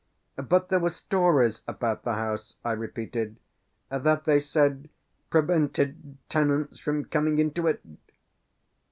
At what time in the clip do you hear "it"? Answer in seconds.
7.67-7.81